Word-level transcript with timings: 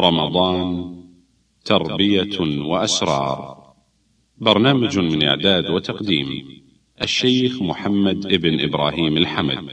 رمضان 0.00 0.94
تربية 1.64 2.36
وأسرار. 2.70 3.40
برنامج 4.38 4.98
من 4.98 5.22
إعداد 5.22 5.70
وتقديم 5.70 6.28
الشيخ 7.02 7.62
محمد 7.62 8.26
ابن 8.26 8.60
إبراهيم 8.60 9.16
الحمد. 9.16 9.70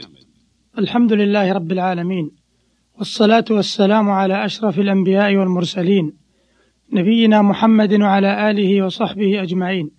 الحمد 0.78 1.12
لله 1.12 1.52
رب 1.52 1.72
العالمين 1.72 2.30
والصلاة 2.98 3.44
والسلام 3.50 4.10
على 4.10 4.44
أشرف 4.44 4.78
الأنبياء 4.78 5.36
والمرسلين 5.36 6.12
نبينا 6.92 7.42
محمد 7.42 7.92
وعلى 8.00 8.50
آله 8.50 8.84
وصحبه 8.84 9.42
أجمعين. 9.42 9.90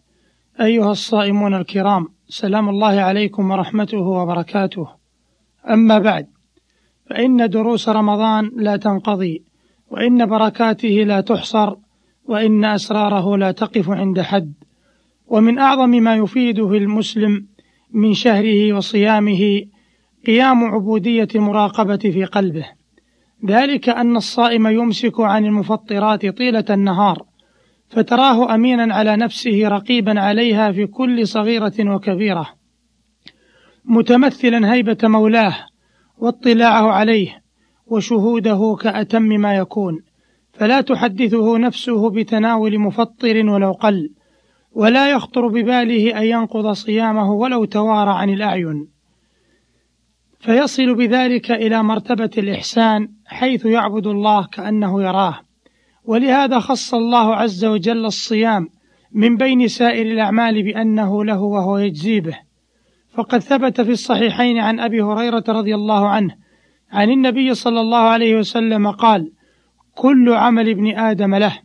أيها 0.62 0.92
الصائمون 0.92 1.54
الكرام 1.54 2.08
سلام 2.28 2.70
الله 2.70 3.02
عليكم 3.02 3.52
ورحمته 3.52 3.98
وبركاته. 3.98 4.88
أما 5.70 6.00
بعد 6.00 6.28
فإن 7.10 7.50
دروس 7.50 7.90
رمضان 7.90 8.52
لا 8.56 8.78
تنقضي. 8.78 9.49
وإن 9.92 10.26
بركاته 10.26 10.90
لا 10.90 11.22
تحصر 11.22 11.76
وإن 12.26 12.66
أسراره 12.66 13.38
لا 13.38 13.52
تقف 13.52 13.90
عند 13.90 14.22
حد. 14.22 14.54
ومن 15.28 15.60
أعظم 15.60 15.90
ما 15.90 16.16
يفيده 16.16 16.74
المسلم 16.74 17.48
من 17.92 18.14
شهره 18.14 18.74
وصيامه 18.74 19.66
قيام 20.26 20.64
عبودية 20.64 21.28
المراقبة 21.36 21.98
في 21.98 22.26
قلبه. 22.26 22.66
ذلك 23.46 23.90
أن 23.90 24.16
الصائم 24.16 24.68
يمسك 24.68 25.20
عن 25.20 25.46
المفطرات 25.46 26.26
طيلة 26.26 26.66
النهار 26.70 27.26
فتراه 27.90 28.56
أمينا 28.56 28.94
على 28.94 29.18
نفسه 29.18 29.68
رقيبا 29.68 30.20
عليها 30.20 30.72
في 30.72 30.86
كل 30.86 31.28
صغيرة 31.28 31.74
وكبيرة. 31.80 32.50
متمثلا 33.86 34.74
هيبة 34.74 34.98
مولاه 35.04 35.56
واطلاعه 36.18 36.92
عليه 36.92 37.39
وشهوده 37.92 38.78
كأتم 38.82 39.22
ما 39.22 39.56
يكون. 39.56 40.00
فلا 40.54 40.82
تحدثه 40.82 41.58
نفسه 41.58 42.10
بتناول 42.10 42.80
مفطر 42.80 43.50
ولو 43.50 43.72
قل 43.72 44.10
ولا 44.72 45.12
يخطر 45.12 45.48
بباله 45.48 46.20
أن 46.20 46.24
ينقض 46.24 46.72
صيامه 46.72 47.32
ولو 47.32 47.66
توارى 47.66 48.12
عن 48.12 48.30
الأعين. 48.30 48.88
فيصل 50.40 50.96
بذلك 50.96 51.52
إلى 51.52 51.84
مرتبة 51.84 52.30
الإحسان 52.38 53.08
حيث 53.26 53.66
يعبد 53.66 54.08
الله 54.08 54.48
كأنه 54.52 55.04
يراه. 55.04 55.40
ولهذا 56.06 56.60
خص 56.60 56.94
الله 56.94 57.36
عز 57.36 57.66
وجل 57.66 58.06
الصيام 58.06 58.68
من 59.12 59.38
بين 59.38 59.68
سائر 59.68 60.06
الأعمال 60.06 60.64
بأنه 60.64 61.26
له 61.26 61.42
وهو 61.42 61.78
يجزي 61.78 62.20
به. 62.20 62.40
فقد 63.14 63.40
ثبت 63.40 63.82
في 63.82 63.92
الصحيحين 63.92 64.60
عن 64.60 64.80
أبي 64.80 65.02
هريرة 65.02 65.44
رضي 65.48 65.76
الله 65.76 66.08
عنه 66.08 66.36
عن 66.92 67.10
النبي 67.10 67.54
صلى 67.54 67.82
الله 67.82 67.98
عليه 67.98 68.36
وسلم 68.36 68.92
قال 68.92 69.32
كل 69.96 70.34
عمل 70.34 70.70
ابن 70.70 70.98
آدم 70.98 71.36
له 71.36 71.60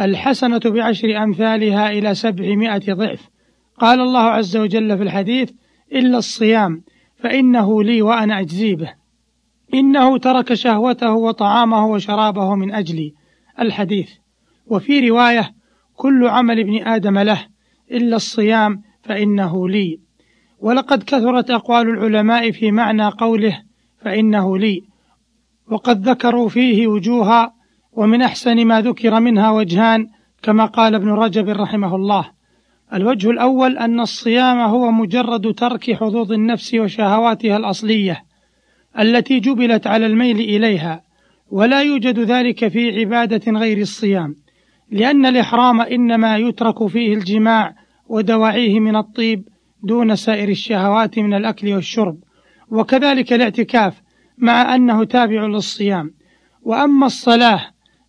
الحسنة 0.00 0.60
بعشر 0.64 1.22
أمثالها 1.22 1.90
إلى 1.90 2.14
سبعمائة 2.14 2.92
ضعف 2.92 3.28
قال 3.78 4.00
الله 4.00 4.20
عز 4.20 4.56
وجل 4.56 4.96
في 4.96 5.02
الحديث 5.02 5.50
إلا 5.92 6.18
الصيام 6.18 6.82
فإنه 7.16 7.82
لي 7.82 8.02
وأنا 8.02 8.40
أجزي 8.40 8.74
به 8.74 8.92
إنه 9.74 10.18
ترك 10.18 10.54
شهوته 10.54 11.12
وطعامه 11.12 11.86
وشرابه 11.86 12.54
من 12.54 12.74
أجلي. 12.74 13.14
الحديث 13.60 14.10
وفي 14.66 15.08
رواية 15.08 15.54
كل 15.94 16.26
عمل 16.26 16.60
ابن 16.60 16.86
آدم 16.86 17.18
له 17.18 17.46
إلا 17.90 18.16
الصيام 18.16 18.82
فإنه 19.02 19.68
لي 19.68 20.00
ولقد 20.58 21.02
كثرت 21.02 21.50
أقوال 21.50 21.88
العلماء 21.88 22.50
في 22.50 22.70
معنى 22.70 23.08
قوله 23.08 23.62
فإنه 24.04 24.58
لي. 24.58 24.82
وقد 25.70 26.08
ذكروا 26.08 26.48
فيه 26.48 26.86
وجوها 26.86 27.54
ومن 27.92 28.22
أحسن 28.22 28.64
ما 28.64 28.80
ذكر 28.80 29.20
منها 29.20 29.50
وجهان 29.50 30.06
كما 30.42 30.64
قال 30.64 30.94
ابن 30.94 31.08
رجب 31.08 31.48
رحمه 31.48 31.96
الله. 31.96 32.30
الوجه 32.94 33.30
الأول 33.30 33.78
أن 33.78 34.00
الصيام 34.00 34.58
هو 34.58 34.90
مجرد 34.90 35.54
ترك 35.54 35.92
حظوظ 35.94 36.32
النفس 36.32 36.74
وشهواتها 36.74 37.56
الأصلية 37.56 38.22
التي 38.98 39.40
جبلت 39.40 39.86
على 39.86 40.06
الميل 40.06 40.38
إليها 40.40 41.02
ولا 41.50 41.82
يوجد 41.82 42.18
ذلك 42.18 42.68
في 42.68 43.00
عبادة 43.00 43.52
غير 43.52 43.78
الصيام 43.78 44.34
لأن 44.90 45.26
الإحرام 45.26 45.80
إنما 45.80 46.36
يترك 46.36 46.86
فيه 46.86 47.14
الجماع 47.14 47.74
ودواعيه 48.08 48.80
من 48.80 48.96
الطيب 48.96 49.48
دون 49.82 50.16
سائر 50.16 50.48
الشهوات 50.48 51.18
من 51.18 51.34
الأكل 51.34 51.74
والشرب. 51.74 52.16
وكذلك 52.70 53.32
الاعتكاف 53.32 54.02
مع 54.38 54.74
أنه 54.74 55.04
تابع 55.04 55.46
للصيام. 55.46 56.10
وأما 56.62 57.06
الصلاة 57.06 57.60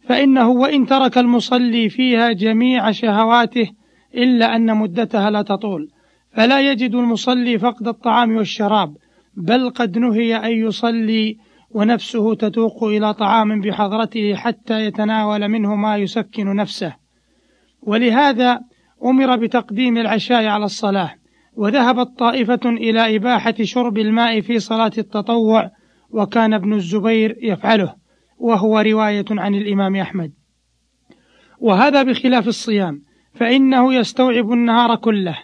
فإنه 0.08 0.50
وإن 0.50 0.86
ترك 0.86 1.18
المصلي 1.18 1.90
فيها 1.90 2.32
جميع 2.32 2.92
شهواته 2.92 3.70
إلا 4.16 4.56
أن 4.56 4.78
مدتها 4.78 5.30
لا 5.30 5.42
تطول. 5.42 5.92
فلا 6.34 6.72
يجد 6.72 6.96
المصلي 6.96 7.60
فقد 7.60 7.88
الطعام 7.88 8.36
والشراب 8.36 8.98
بل 9.36 9.70
قد 9.70 9.98
نهي 9.98 10.36
أن 10.36 10.52
يصلي 10.52 11.38
ونفسه 11.72 12.36
تتوق 12.36 12.84
إلى 12.84 13.14
طعام 13.14 13.62
بحضرته 13.62 14.36
حتى 14.36 14.86
يتناول 14.86 15.48
منه 15.48 15.76
ما 15.76 15.98
يسكن 15.98 16.56
نفسه. 16.56 16.96
ولهذا 17.82 18.60
أمر 19.06 19.36
بتقديم 19.36 19.98
العشاء 19.98 20.46
على 20.46 20.66
الصلاة. 20.66 21.21
وذهبت 21.62 22.20
طائفة 22.20 22.60
إلى 22.66 23.16
إباحة 23.16 23.54
شرب 23.62 23.98
الماء 23.98 24.42
في 24.42 24.60
صلاة 24.60 24.92
التطوع 24.98 25.72
وكان 26.10 26.54
ابن 26.54 26.74
الزبير 26.74 27.38
يفعله 27.42 27.96
وهو 28.38 28.80
رواية 28.80 29.26
عن 29.32 29.56
الإمام 29.56 29.96
أحمد. 29.96 30.32
وهذا 31.60 32.04
بخلاف 32.04 32.48
الصيام 32.48 33.02
فإنه 33.34 33.94
يستوعب 33.94 34.52
النهار 34.52 34.96
كله 34.96 35.38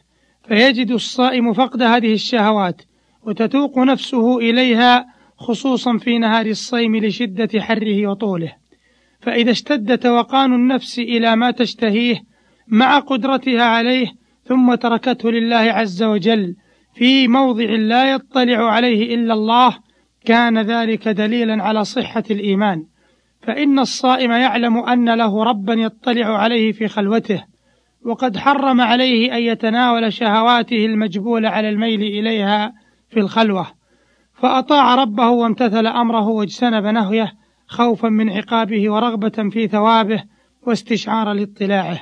فيجد 0.48 0.92
الصائم 0.92 1.54
فقد 1.54 1.82
هذه 1.82 2.14
الشهوات 2.14 2.82
وتتوق 3.24 3.80
نفسه 3.80 4.38
إليها 4.38 5.06
خصوصا 5.38 5.98
في 5.98 6.18
نهار 6.18 6.46
الصيم 6.46 6.96
لشدة 6.96 7.62
حره 7.62 8.08
وطوله. 8.08 8.54
فإذا 9.22 9.52
اشتد 9.52 9.98
توقان 9.98 10.54
النفس 10.54 11.00
إلى 11.00 11.36
ما 11.36 11.52
تشتهيه 11.52 12.22
مع 12.68 13.00
قدرتها 13.00 13.64
عليه 13.64 14.27
ثم 14.48 14.76
تركته 14.76 15.32
لله 15.32 15.56
عز 15.58 16.04
وجل 16.04 16.56
في 16.96 17.28
موضع 17.28 17.66
لا 17.66 18.12
يطلع 18.12 18.72
عليه 18.72 19.16
إلا 19.16 19.34
الله 19.34 19.78
كان 20.26 20.62
ذلك 20.62 21.08
دليلا 21.08 21.64
على 21.64 21.86
صحة 21.86 22.24
الإيمان. 22.32 22.86
فإن 23.42 23.80
الصائم 23.80 24.32
يعلم 24.32 24.78
أن 24.78 25.10
له 25.10 25.44
ربا 25.44 25.74
يطلع 25.74 26.38
عليه 26.40 26.72
في 26.72 26.88
خلوته 26.88 27.44
وقد 28.06 28.38
حرم 28.38 28.82
عليه 28.82 29.38
أن 29.38 29.42
يتناول 29.42 30.14
شهواته 30.14 30.86
المجبولة 30.86 31.50
على 31.50 31.70
الميل 31.70 32.02
إليها 32.02 32.74
في 33.10 33.20
الخلوة. 33.20 33.68
فأطاع 34.34 34.96
ربه 34.96 35.30
وامتثل 35.30 35.88
أمره 35.88 36.28
واجتنب 36.28 36.86
نهيه 36.86 37.34
خوفا 37.68 38.10
من 38.10 38.30
عقابه 38.30 38.92
ورغبة 38.92 39.50
في 39.52 39.68
ثوابه 39.68 40.24
واستشعارا 40.62 41.34
لاطلاعه. 41.34 42.00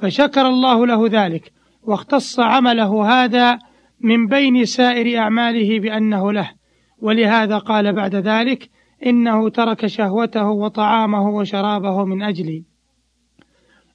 فشكر 0.00 0.46
الله 0.46 0.86
له 0.86 1.08
ذلك. 1.08 1.57
واختص 1.88 2.40
عمله 2.40 3.06
هذا 3.06 3.58
من 4.00 4.26
بين 4.26 4.64
سائر 4.64 5.18
أعماله 5.18 5.80
بأنه 5.80 6.32
له. 6.32 6.50
ولهذا 6.98 7.58
قال 7.58 7.92
بعد 7.92 8.14
ذلك 8.14 8.70
إنه 9.06 9.48
ترك 9.48 9.86
شهوته 9.86 10.48
وطعامه 10.50 11.28
وشرابه 11.30 12.04
من 12.04 12.22
أجلي. 12.22 12.64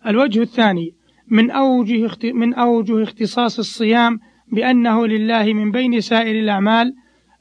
الوجه 0.07 0.41
الثاني 0.41 0.95
من 1.27 1.51
أوجه, 1.51 2.09
من 2.23 2.53
أوجه 2.53 3.03
اختصاص 3.03 3.59
الصيام 3.59 4.19
بأنه 4.51 5.07
لله 5.07 5.53
من 5.53 5.71
بين 5.71 6.01
سائر 6.01 6.39
الأعمال 6.39 6.93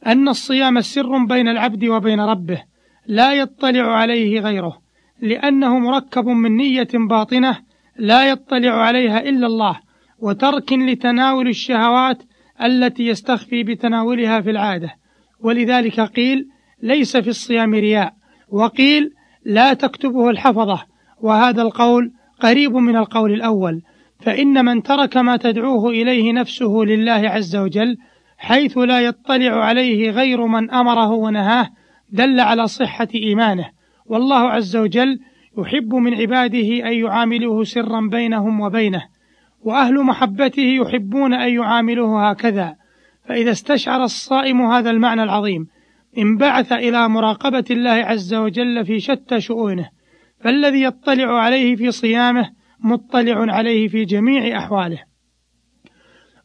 أن 0.06 0.28
الصيام 0.28 0.80
سر 0.80 1.24
بين 1.24 1.48
العبد 1.48 1.84
وبين 1.84 2.20
ربه 2.20 2.62
لا 3.06 3.32
يطلع 3.32 3.96
عليه 3.96 4.40
غيره 4.40 4.78
لأنه 5.20 5.78
مركب 5.78 6.26
من 6.26 6.56
نية 6.56 6.88
باطنة 6.94 7.58
لا 7.96 8.28
يطلع 8.28 8.72
عليها 8.72 9.20
إلا 9.20 9.46
الله 9.46 9.80
وترك 10.22 10.72
لتناول 10.72 11.48
الشهوات 11.48 12.22
التي 12.62 13.06
يستخفي 13.06 13.62
بتناولها 13.62 14.40
في 14.40 14.50
العادة. 14.50 14.94
ولذلك 15.40 16.00
قيل 16.00 16.48
ليس 16.82 17.16
في 17.16 17.28
الصيام 17.30 17.74
رياء. 17.74 18.12
وقيل 18.48 19.10
لا 19.44 19.74
تكتبه 19.74 20.30
الحفظة. 20.30 20.82
وهذا 21.20 21.62
القول 21.62 22.12
قريب 22.40 22.76
من 22.76 22.96
القول 22.96 23.32
الأول. 23.32 23.82
فإن 24.20 24.64
من 24.64 24.82
ترك 24.82 25.16
ما 25.16 25.36
تدعوه 25.36 25.90
إليه 25.90 26.32
نفسه 26.32 26.72
لله 26.72 27.12
عز 27.12 27.56
وجل 27.56 27.96
حيث 28.38 28.78
لا 28.78 29.00
يطلع 29.00 29.64
عليه 29.64 30.10
غير 30.10 30.46
من 30.46 30.70
أمره 30.70 31.10
ونهاه 31.10 31.68
دل 32.10 32.40
على 32.40 32.66
صحة 32.66 33.08
إيمانه. 33.14 33.70
والله 34.06 34.50
عز 34.50 34.76
وجل 34.76 35.18
يحب 35.58 35.94
من 35.94 36.14
عباده 36.14 36.88
أن 36.88 36.92
يعاملوه 36.92 37.64
سرا 37.64 38.00
بينهم 38.00 38.60
وبينه. 38.60 39.11
وأهل 39.64 40.02
محبته 40.02 40.62
يحبون 40.62 41.34
أن 41.34 41.54
يعاملوه 41.54 42.30
هكذا. 42.30 42.76
فإذا 43.28 43.50
استشعر 43.50 44.04
الصائم 44.04 44.62
هذا 44.62 44.90
المعنى 44.90 45.22
العظيم 45.22 45.66
انبعث 46.18 46.72
إلى 46.72 47.08
مراقبة 47.08 47.64
الله 47.70 47.90
عز 47.90 48.34
وجل 48.34 48.84
في 48.84 49.00
شتى 49.00 49.40
شؤونه 49.40 49.88
فالذي 50.40 50.82
يطلع 50.82 51.40
عليه 51.40 51.76
في 51.76 51.90
صيامه 51.90 52.50
مطلع 52.80 53.54
عليه 53.54 53.88
في 53.88 54.04
جميع 54.04 54.58
أحواله. 54.58 55.02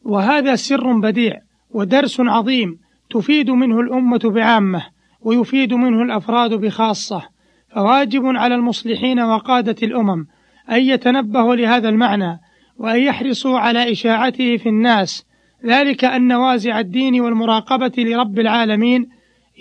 وهذا 0.03 0.55
سر 0.55 0.99
بديع 0.99 1.39
ودرس 1.69 2.19
عظيم 2.19 2.79
تفيد 3.09 3.49
منه 3.49 3.79
الأمة 3.79 4.21
بعامة 4.23 4.85
ويفيد 5.21 5.73
منه 5.73 6.01
الأفراد 6.01 6.53
بخاصة. 6.53 7.23
فواجب 7.69 8.25
على 8.25 8.55
المصلحين 8.55 9.19
وقادة 9.19 9.75
الأمم 9.83 10.25
أن 10.71 10.81
يتنبهوا 10.81 11.55
لهذا 11.55 11.89
المعنى 11.89 12.39
وأن 12.79 12.99
يحرصوا 12.99 13.59
على 13.59 13.91
إشاعته 13.91 14.57
في 14.57 14.69
الناس. 14.69 15.25
ذلك 15.65 16.05
أن 16.05 16.31
وازع 16.31 16.79
الدين 16.79 17.21
والمراقبة 17.21 17.91
لرب 17.97 18.39
العالمين 18.39 19.09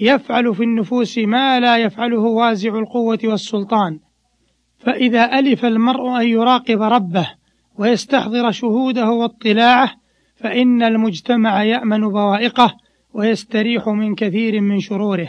يفعل 0.00 0.54
في 0.54 0.62
النفوس 0.62 1.18
ما 1.18 1.60
لا 1.60 1.76
يفعله 1.76 2.20
وازع 2.20 2.78
القوة 2.78 3.18
والسلطان. 3.24 3.98
فإذا 4.78 5.38
ألف 5.38 5.64
المرء 5.64 6.20
أن 6.20 6.28
يراقب 6.28 6.82
ربه 6.82 7.30
ويستحضر 7.78 8.50
شهوده 8.50 9.10
واطلاعه 9.10 9.90
فإن 10.36 10.82
المجتمع 10.82 11.62
يأمن 11.62 12.00
بوائقه 12.00 12.76
ويستريح 13.14 13.88
من 13.88 14.14
كثير 14.14 14.60
من 14.60 14.80
شروره. 14.80 15.28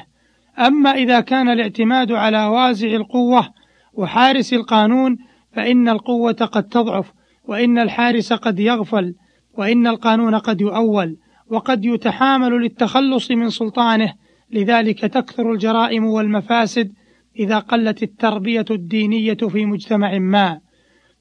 أما 0.60 0.92
إذا 0.92 1.19
كان 1.19 1.50
الاعتماد 1.50 2.12
على 2.12 2.45
وازع 2.45 2.88
القوة 2.88 3.50
وحارس 3.94 4.54
القانون 4.54 5.18
فإن 5.54 5.89
القوة 5.89 6.31
قد 6.31 6.63
تضعف 6.63 7.12
وإن 7.48 7.80
الحارس 7.80 8.34
قد 8.34 8.60
يغفل 8.60 9.16
وإن 9.58 9.88
القانون 9.88 10.36
قد 10.36 10.62
يؤول 10.62 11.18
وقد 11.50 11.86
يتحامل 11.86 12.52
للتخلص 12.52 13.32
من 13.32 13.50
سلطانه 13.50 14.14
لذلك 14.52 15.00
تكثر 15.00 15.52
الجرائم 15.52 16.06
والمفاسد 16.06 16.94
إذا 17.40 17.60
قلت 17.60 18.04
التربية 18.04 18.66
الدينية 18.72 19.34
في 19.34 19.66
مجتمع 19.66 20.18
ما. 20.18 20.60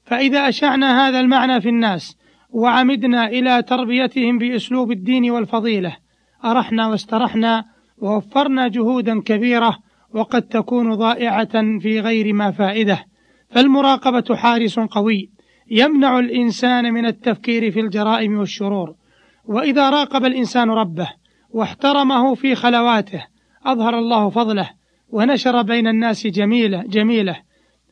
فإذا 0.05 0.49
أشعنا 0.49 1.07
هذا 1.07 1.19
المعنى 1.19 1.61
في 1.61 1.69
الناس 1.69 2.17
وعمدنا 2.49 3.27
إلى 3.27 3.63
تربيتهم 3.63 4.37
بأسلوب 4.37 4.91
الدين 4.91 5.31
والفضيلة 5.31 5.95
أرحنا 6.45 6.87
واسترحنا 6.87 7.65
ووفرنا 7.97 8.67
جهودا 8.67 9.21
كبيرة 9.21 9.77
وقد 10.13 10.41
تكون 10.41 10.95
ضائعة 10.95 11.79
في 11.79 11.99
غير 11.99 12.33
ما 12.33 12.51
فائدة. 12.51 13.05
فالمراقبة 13.49 14.35
حارس 14.35 14.79
قوي. 14.79 15.36
يمنع 15.71 16.19
الإنسان 16.19 16.93
من 16.93 17.05
التفكير 17.05 17.71
في 17.71 17.79
الجرائم 17.79 18.37
والشرور. 18.39 18.95
وإذا 19.45 19.89
راقب 19.89 20.25
الإنسان 20.25 20.69
ربه 20.69 21.09
واحترمه 21.49 22.35
في 22.35 22.55
خلواته 22.55 23.25
أظهر 23.65 23.99
الله 23.99 24.29
فضله 24.29 24.69
ونشر 25.09 25.61
بين 25.61 25.87
الناس 25.87 26.27
جميلة 26.27 26.83
جميلة. 26.87 27.41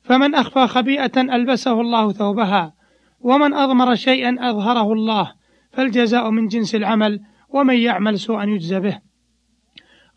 فمن 0.04 0.36
أخفى 0.36 0.68
خبيئة 0.68 1.22
ألبسه 1.22 1.82
الله 1.82 2.12
ثوبها 2.12 2.74
ومن 3.20 3.54
أضمر 3.54 3.96
شيئا 3.96 4.50
أظهره 4.50 4.94
الله 4.94 5.32
فالجزاء 5.72 6.30
من 6.30 6.48
جنس 6.48 6.76
العمل 6.76 7.20
ومن 7.50 7.76
يعمل 7.76 8.20
سوءا 8.20 8.44
يجزى 8.44 8.80
به. 8.80 9.00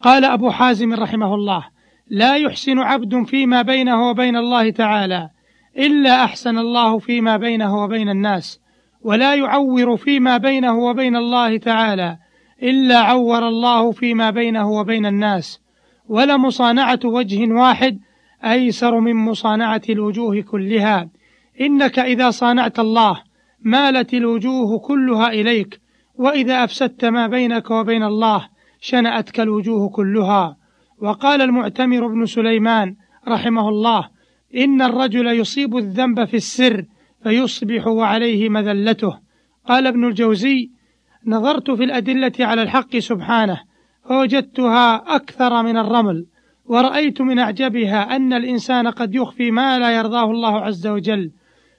قال 0.00 0.24
أبو 0.24 0.50
حازم 0.50 0.94
رحمه 0.94 1.34
الله 1.34 1.66
لا 2.10 2.36
يحسن 2.36 2.78
عبد 2.78 3.24
فيما 3.24 3.62
بينه 3.62 4.10
وبين 4.10 4.36
الله 4.36 4.70
تعالى 4.70 5.30
إلا 5.78 6.24
أحسن 6.24 6.58
الله 6.58 6.98
فيما 6.98 7.36
بينه 7.36 7.76
وبين 7.76 8.08
الناس 8.08 8.60
ولا 9.02 9.34
يعور 9.34 9.96
فيما 9.96 10.36
بينه 10.36 10.78
وبين 10.78 11.16
الله 11.16 11.56
تعالى 11.56 12.18
إلا 12.62 12.98
عور 12.98 13.48
الله 13.48 13.92
فيما 13.92 14.30
بينه 14.30 14.70
وبين 14.70 15.06
الناس. 15.06 15.60
ولمصانعة 16.08 17.00
وجه 17.04 17.52
واحد 17.52 17.98
أيسر 18.44 19.00
من 19.00 19.16
مصانعة 19.16 19.82
الوجوه 19.90 20.40
كلها. 20.40 21.08
إنك 21.60 21.98
إذا 21.98 22.30
صانعت 22.30 22.78
الله 22.78 23.22
مالت 23.62 24.14
الوجوه 24.14 24.78
كلها 24.78 25.28
إليك 25.28 25.80
وإذا 26.14 26.64
أفسدت 26.64 27.04
ما 27.04 27.26
بينك 27.26 27.70
وبين 27.70 28.02
الله 28.02 28.48
شنأتك 28.80 29.40
الوجوه 29.40 29.88
كلها. 29.88 30.56
وقال 31.02 31.42
المعتمر 31.42 32.06
بن 32.06 32.26
سليمان 32.26 32.96
رحمه 33.28 33.68
الله 33.68 34.08
إن 34.56 34.82
الرجل 34.82 35.26
يصيب 35.26 35.76
الذنب 35.76 36.24
في 36.24 36.36
السر 36.36 36.84
فيصبح 37.22 37.86
وعليه 37.86 38.48
مذلته. 38.48 39.18
قال 39.68 39.86
ابن 39.86 40.04
الجوزي 40.04 40.70
نظرت 41.26 41.70
في 41.70 41.84
الأدلة 41.84 42.32
على 42.40 42.62
الحق 42.62 42.96
سبحانه 42.96 43.60
فوجدتها 44.08 45.16
أكثر 45.16 45.62
من 45.62 45.76
الرمل 45.76 46.26
ورأيت 46.66 47.20
من 47.20 47.38
أعجبها 47.38 48.16
أن 48.16 48.32
الإنسان 48.32 48.88
قد 48.88 49.14
يخفي 49.14 49.50
ما 49.50 49.78
لا 49.78 49.90
يرضاه 49.90 50.30
الله 50.30 50.60
عز 50.60 50.86
وجل 50.86 51.30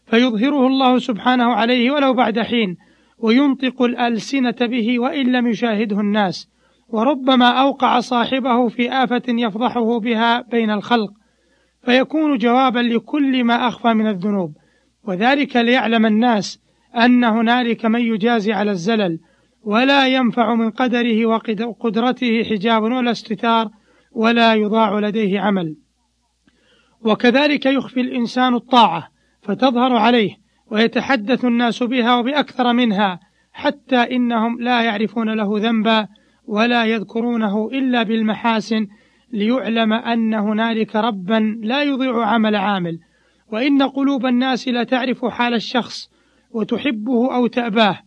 فيظهره 0.07 0.67
الله 0.67 0.99
سبحانه 0.99 1.53
عليه 1.53 1.91
ولو 1.91 2.13
بعد 2.13 2.39
حين 2.39 2.77
وينطق 3.17 3.81
الألسنة 3.81 4.55
به 4.61 4.99
وإن 4.99 5.31
لم 5.31 5.47
يشاهده 5.47 5.99
الناس 5.99 6.49
وربما 6.89 7.49
أوقع 7.49 7.99
صاحبه 7.99 8.67
في 8.67 8.91
آفة 8.91 9.21
يفضحه 9.27 9.99
بها 9.99 10.41
بين 10.41 10.71
الخلق. 10.71 11.11
فيكون 11.89 12.37
جوابا 12.37 12.79
لكل 12.79 13.43
ما 13.43 13.67
أخفى 13.67 13.93
من 13.93 14.07
الذنوب. 14.07 14.53
وذلك 15.03 15.55
ليعلم 15.55 16.05
الناس 16.05 16.59
أن 16.95 17.23
هنالك 17.23 17.85
من 17.85 18.01
يجازي 18.01 18.53
على 18.53 18.71
الزلل 18.71 19.19
ولا 19.63 20.07
ينفع 20.07 20.55
من 20.55 20.69
قدره 20.69 21.25
وقدرته 21.25 22.43
حجاب 22.43 22.83
ولا 22.83 23.11
استتار 23.11 23.69
ولا 24.11 24.53
يضاع 24.53 24.99
لديه 24.99 25.39
عمل. 25.39 25.75
وكذلك 27.01 27.65
يخفي 27.65 28.01
الإنسان 28.01 28.55
الطاعة 28.55 29.07
فتظهر 29.41 29.95
عليه 29.95 30.37
ويتحدث 30.71 31.45
الناس 31.45 31.83
بها 31.83 32.15
وبأكثر 32.15 32.73
منها 32.73 33.19
حتى 33.53 34.15
إنهم 34.15 34.61
لا 34.61 34.81
يعرفون 34.81 35.33
له 35.33 35.59
ذنبا 35.59 36.07
ولا 36.47 36.85
يذكرونه 36.85 37.69
إلا 37.73 38.03
بالمحاسن 38.03 38.87
ليعلم 39.33 39.93
أن 39.93 40.33
هنالك 40.33 40.95
ربا 40.95 41.59
لا 41.63 41.83
يضيع 41.83 42.25
عمل 42.25 42.55
عامل 42.55 42.99
وإن 43.51 43.83
قلوب 43.83 44.25
الناس 44.25 44.67
لا 44.67 44.83
تعرف 44.83 45.25
حال 45.25 45.53
الشخص 45.53 46.09
وتحبه 46.51 47.35
أو 47.35 47.47
تأباه 47.47 47.99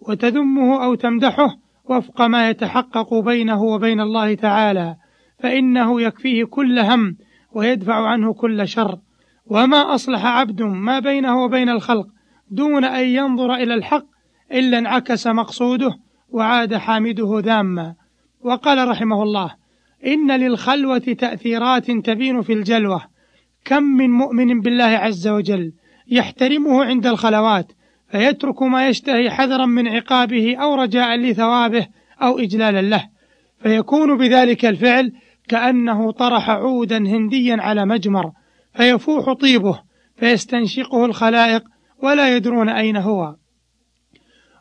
وتذمه 0.00 0.84
أو 0.84 0.94
تمدحه 0.94 1.56
وفق 1.84 2.22
ما 2.22 2.50
يتحقق 2.50 3.14
بينه 3.14 3.62
وبين 3.62 4.00
الله 4.00 4.34
تعالى 4.34 4.96
فإنه 5.38 6.00
يكفيه 6.02 6.44
كل 6.44 6.78
هم 6.78 7.16
ويدفع 7.52 8.08
عنه 8.08 8.34
كل 8.34 8.68
شر. 8.68 8.98
وما 9.46 9.94
أصلح 9.94 10.26
عبد 10.26 10.62
ما 10.62 10.98
بينه 10.98 11.44
وبين 11.44 11.68
الخلق 11.68 12.06
دون 12.50 12.84
أن 12.84 13.04
ينظر 13.04 13.54
إلى 13.54 13.74
الحق 13.74 14.04
إلا 14.52 14.78
انعكس 14.78 15.26
مقصوده 15.26 15.90
وعاد 16.28 16.74
حامده 16.74 17.40
ذاما. 17.44 17.94
وقال 18.40 18.88
رحمه 18.88 19.22
الله 19.22 19.54
إن 20.06 20.40
للخلوة 20.40 20.98
تأثيرات 20.98 21.90
تبين 21.90 22.42
في 22.42 22.52
الجلوة. 22.52 23.02
كم 23.64 23.82
من 23.82 24.10
مؤمن 24.10 24.60
بالله 24.60 24.84
عز 24.84 25.28
وجل 25.28 25.72
يحترمه 26.08 26.84
عند 26.84 27.06
الخلوات 27.06 27.72
فيترك 28.10 28.62
ما 28.62 28.88
يشتهي 28.88 29.30
حذرا 29.30 29.66
من 29.66 29.88
عقابه 29.88 30.56
أو 30.56 30.74
رجاء 30.74 31.16
لثوابه 31.16 31.86
أو 32.22 32.38
إجلالا 32.38 32.82
له. 32.82 33.08
فيكون 33.62 34.18
بذلك 34.18 34.64
الفعل 34.64 35.12
كأنه 35.48 36.10
طرح 36.10 36.50
عودا 36.50 36.96
هنديا 36.96 37.56
على 37.60 37.86
مجمر 37.86 38.32
فيفوح 38.74 39.32
طيبه 39.32 39.82
فيستنشقه 40.16 41.04
الخلائق 41.04 41.62
ولا 42.02 42.36
يدرون 42.36 42.68
أين 42.68 42.96
هو. 42.96 43.36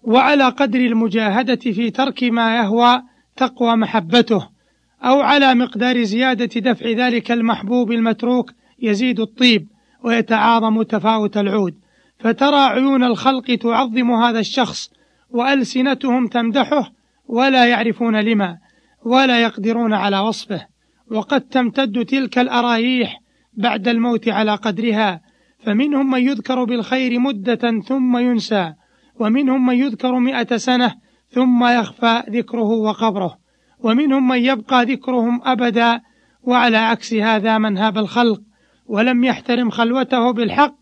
وعلى 0.03 0.43
قدر 0.43 0.79
المجاهدة 0.79 1.55
في 1.55 1.89
ترك 1.89 2.23
ما 2.23 2.57
يهوى 2.57 3.01
تقوى 3.35 3.75
محبته. 3.75 4.56
أو 5.03 5.21
على 5.21 5.55
مقدار 5.55 6.03
زيادة 6.03 6.59
دفع 6.59 6.89
ذلك 6.89 7.31
المحبوب 7.31 7.91
المتروك 7.91 8.51
يزيد 8.79 9.19
الطيب 9.19 9.67
ويتعاظم 10.03 10.83
تفاوت 10.83 11.37
العود. 11.37 11.75
فترى 12.19 12.59
عيون 12.59 13.03
الخلق 13.03 13.55
تعظم 13.55 14.11
هذا 14.11 14.39
الشخص 14.39 14.89
وألسنتهم 15.29 16.27
تمدحه 16.27 16.91
ولا 17.27 17.65
يعرفون 17.65 18.19
لما 18.19 18.57
ولا 19.05 19.41
يقدرون 19.41 19.93
على 19.93 20.19
وصفه. 20.19 20.65
وقد 21.11 21.41
تمتد 21.41 22.05
تلك 22.05 22.39
الأرايح 22.39 23.21
بعد 23.53 23.87
الموت 23.87 24.29
على 24.29 24.55
قدرها 24.55 25.21
فمنهم 25.59 26.11
من 26.11 26.27
يذكر 26.27 26.63
بالخير 26.63 27.19
مدة 27.19 27.81
ثم 27.87 28.17
ينسى 28.17 28.73
ومنهم 29.19 29.65
من 29.65 29.75
يذكر 29.75 30.19
مئة 30.19 30.57
سنة 30.57 30.95
ثم 31.31 31.65
يخفى 31.65 32.23
ذكره 32.29 32.69
وقبره. 32.69 33.37
ومنهم 33.79 34.27
من 34.27 34.37
يبقى 34.37 34.85
ذكرهم 34.85 35.41
أبدا 35.43 36.01
وعلى 36.43 36.77
عكس 36.77 37.13
هذا 37.13 37.57
من 37.57 37.77
هاب 37.77 37.97
الخلق 37.97 38.41
ولم 38.85 39.23
يحترم 39.23 39.69
خلوته 39.69 40.31
بالحق 40.31 40.75